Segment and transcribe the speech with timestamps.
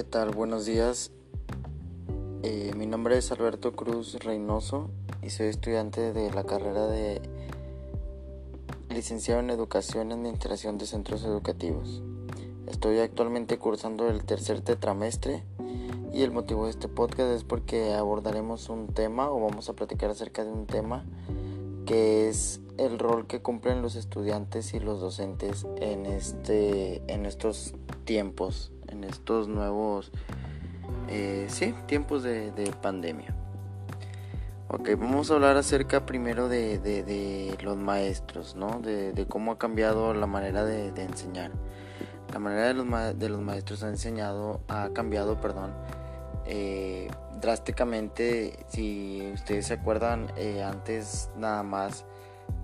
[0.00, 0.30] ¿Qué tal?
[0.30, 1.10] Buenos días.
[2.42, 4.88] Eh, mi nombre es Alberto Cruz Reynoso
[5.20, 7.20] y soy estudiante de la carrera de
[8.88, 12.02] licenciado en Educación y Administración de Centros Educativos.
[12.66, 15.44] Estoy actualmente cursando el tercer tetramestre
[16.14, 20.08] y el motivo de este podcast es porque abordaremos un tema o vamos a platicar
[20.08, 21.04] acerca de un tema
[21.84, 27.74] que es el rol que cumplen los estudiantes y los docentes en este en estos
[28.06, 30.12] tiempos en estos nuevos
[31.08, 33.34] eh, sí, tiempos de, pandemia.
[34.68, 38.80] Ok, vamos a hablar acerca primero de, los maestros, ¿no?
[38.80, 41.50] De, cómo ha cambiado la manera de, enseñar.
[42.32, 45.72] La manera de los, de los maestros ha enseñado, ha cambiado, perdón,
[46.46, 48.64] eh, drásticamente.
[48.68, 52.04] Si ustedes se acuerdan, eh, antes nada más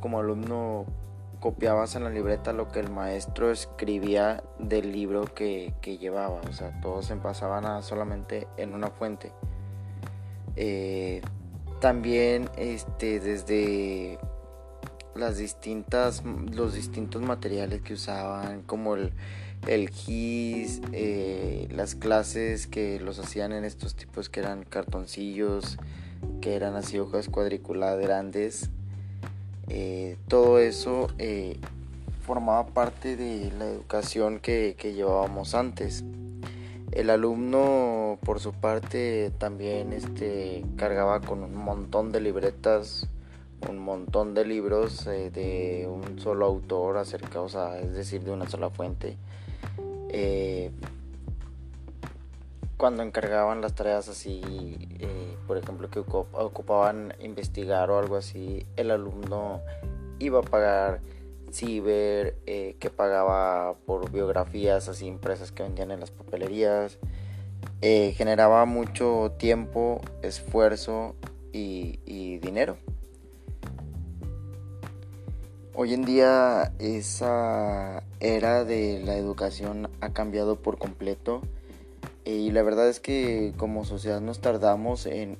[0.00, 0.84] como alumno
[1.44, 6.80] copiabas en la libreta lo que el maestro escribía del libro que, llevaba, o sea,
[6.80, 9.30] todos se pasaban a solamente en una fuente.
[10.56, 11.20] Eh,
[11.82, 14.18] también este, desde
[15.14, 19.12] las distintas, los distintos materiales que usaban, como el,
[19.66, 25.76] el GIS, eh, las clases que los hacían en estos tipos que eran cartoncillos,
[26.40, 28.70] que eran así hojas cuadriculadas grandes,
[29.68, 31.58] eh, todo eso eh,
[32.22, 36.04] formaba parte de la educación que, llevábamos antes.
[36.92, 43.08] El alumno, por su parte, también este, cargaba con un montón de libretas,
[43.68, 48.30] un montón de libros eh, de un solo autor acerca, o sea, es decir, de
[48.30, 49.16] una sola fuente
[52.76, 54.42] cuando encargaban las tareas así,
[55.54, 59.60] por ejemplo, que ocupaban investigar o algo así, el alumno
[60.18, 61.00] iba a pagar
[61.52, 66.98] ciber, eh, que pagaba por biografías así impresas que vendían en las papelerías,
[67.82, 71.14] eh, generaba mucho tiempo, esfuerzo
[71.52, 72.76] y, y dinero.
[75.72, 81.42] Hoy en día esa era de la educación ha cambiado por completo
[82.24, 85.36] y la verdad es que como sociedad nos tardamos en,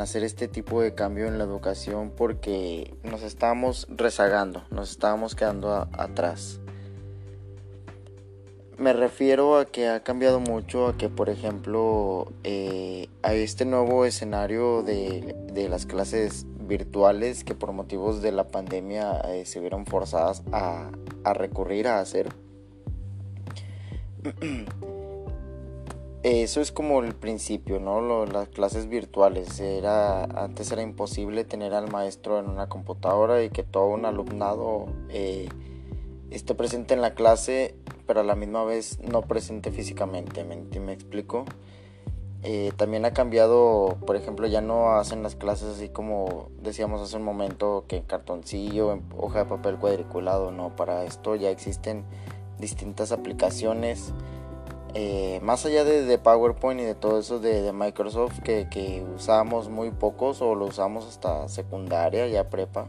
[0.00, 5.88] hacer este tipo de cambio en la educación porque nos estábamos rezagando, nos estábamos quedando
[5.92, 6.60] atrás.
[8.78, 14.04] Me refiero a que ha cambiado mucho, a que por ejemplo eh, a este nuevo
[14.04, 15.34] escenario de,
[15.68, 20.90] las clases virtuales que por motivos de la pandemia eh, se vieron forzadas a,
[21.24, 22.28] a recurrir a hacer
[26.24, 28.26] Eso es como el principio, ¿no?
[28.26, 29.60] las clases virtuales.
[29.60, 34.86] Era, antes era imposible tener al maestro en una computadora y que todo un alumnado
[35.10, 35.48] eh,
[36.30, 40.44] esté presente en la clase, pero a la misma vez no presente físicamente.
[40.44, 41.44] ¿Me, explico?
[42.42, 47.16] Eh, también ha cambiado, por ejemplo, ya no hacen las clases así como decíamos hace
[47.16, 52.04] un momento, que en cartoncillo, en hoja de papel cuadriculado, no, para esto ya existen
[52.58, 54.12] distintas aplicaciones.
[54.94, 59.90] Eh, más allá de, PowerPoint y de todo eso de, Microsoft que, que, usábamos muy
[59.90, 62.88] pocos o lo usamos hasta secundaria, ya prepa,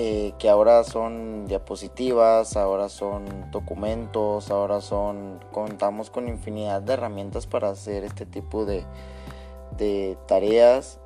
[0.00, 7.48] eh, que ahora son diapositivas, ahora son documentos, ahora son, contamos con infinidad de herramientas
[7.48, 8.84] para hacer este tipo de,
[9.76, 11.00] de tareas.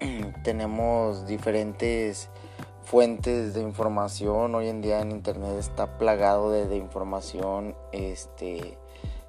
[0.42, 2.30] Tenemos diferentes
[2.90, 4.52] fuentes de información.
[4.56, 8.76] Hoy en día en internet está plagado de, información este,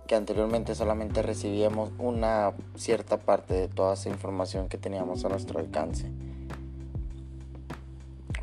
[0.07, 5.59] que anteriormente solamente recibíamos una cierta parte de toda esa información que teníamos a nuestro
[5.59, 6.09] alcance.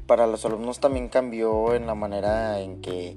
[0.07, 3.17] Para los alumnos también cambió en la manera en que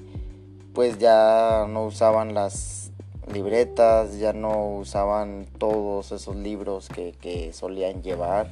[0.74, 2.92] pues ya no usaban las
[3.32, 8.50] libretas, ya no usaban todos esos libros que, que solían llevar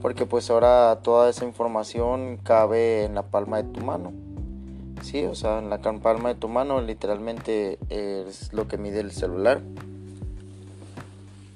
[0.00, 4.12] porque pues ahora toda esa información cabe en la palma de tu mano.
[5.02, 9.12] Sí, o sea, en la palma de tu mano literalmente es lo que mide el
[9.12, 9.60] celular.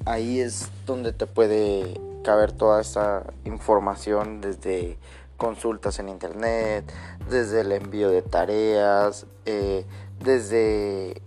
[0.05, 4.97] Ahí es donde te puede caber toda esa información desde
[5.37, 6.85] consultas en internet,
[7.29, 9.85] desde el envío de tareas, eh,
[10.21, 11.21] desde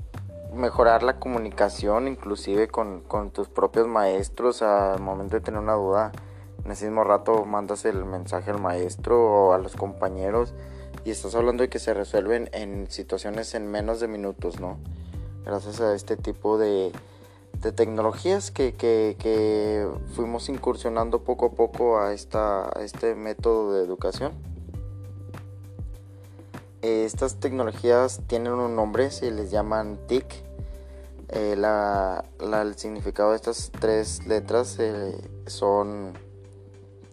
[0.54, 6.14] mejorar la comunicación inclusive con, con tus propios maestros al momento de tener una duda
[6.66, 10.54] en ese mismo rato mandas el mensaje al maestro o a los compañeros
[11.04, 14.78] y estás hablando de que se resuelven en situaciones en menos de minutos, ¿no?
[15.46, 16.92] Gracias a este tipo de,
[17.76, 24.34] tecnologías que, fuimos incursionando poco a poco a, esta, este método de educación.
[26.82, 30.26] estas tecnologías tienen un nombre, se les llaman TIC.
[31.30, 35.16] Eh, la, el significado de estas tres letras eh,
[35.48, 36.14] son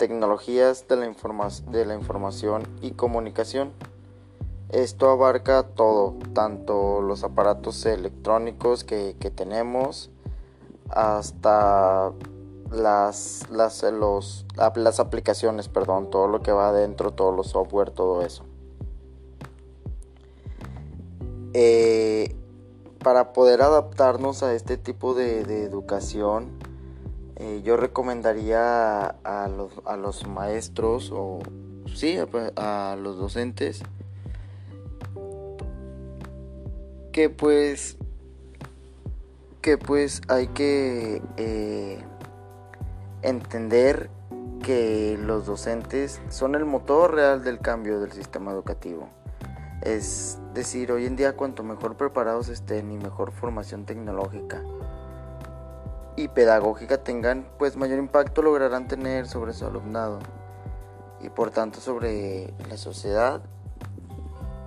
[0.02, 1.14] tecnologías de la,
[1.70, 3.70] de la información y comunicación.
[4.68, 10.10] Esto abarca todo, tanto los aparatos electrónicos que, que tenemos,
[10.88, 12.10] hasta
[12.72, 14.44] las, las, los,
[14.74, 18.42] las aplicaciones, perdón, todo lo que va adentro, todos los software, todo eso.
[21.54, 22.34] Eh,
[23.04, 26.58] para poder adaptarnos a este tipo de, educación,
[27.36, 31.38] eh, yo recomendaría a, los, a, los, maestros o
[31.94, 32.18] sí,
[32.56, 33.82] a, los docentes
[37.10, 37.96] que pues
[39.62, 42.04] que pues hay que eh,
[43.22, 44.10] entender
[44.62, 49.08] que los docentes son el motor real del cambio del sistema educativo.
[49.82, 54.62] Es decir, hoy en día cuanto mejor preparados estén y mejor formación tecnológica
[56.16, 60.18] y pedagógica tengan, pues mayor impacto lograrán tener sobre su alumnado
[61.20, 63.42] y por tanto sobre la sociedad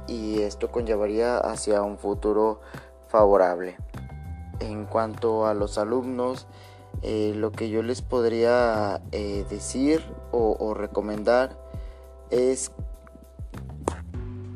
[0.08, 2.62] y esto conllevaría hacia un futuro
[3.08, 3.78] favorable.
[4.60, 6.48] En cuanto a los alumnos,
[7.02, 11.58] eh, lo que yo les podría eh, decir o, recomendar
[12.30, 12.72] es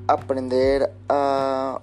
[0.07, 1.81] aprender a,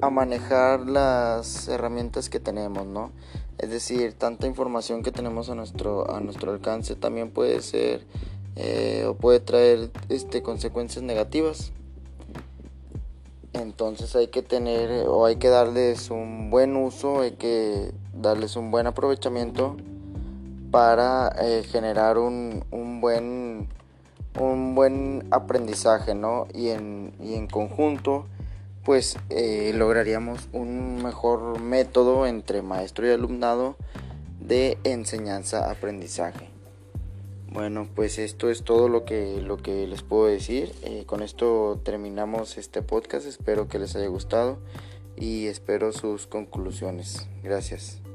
[0.00, 3.12] a manejar las herramientas que tenemos, ¿no?
[3.58, 8.04] Es decir, tanta información que tenemos a nuestro, a nuestro alcance también puede ser
[8.56, 11.72] eh, o puede traer este, consecuencias negativas.
[13.54, 18.70] Entonces hay que tener o hay que darles un buen uso, hay que darles un
[18.70, 19.76] buen aprovechamiento
[20.70, 22.64] para eh, generar un,
[23.00, 23.68] buen
[24.38, 26.46] un buen aprendizaje, ¿no?
[26.52, 28.26] Y en, y en conjunto,
[28.86, 33.76] pues eh, lograríamos un mejor método entre maestro y alumnado
[34.40, 36.48] de enseñanza-aprendizaje.
[37.52, 40.72] Bueno, pues esto es todo lo que, lo que les puedo decir.
[40.82, 43.26] Eh, con esto terminamos este podcast.
[43.26, 44.58] Espero que les haya gustado
[45.16, 47.28] y espero sus conclusiones.
[47.42, 48.05] Gracias.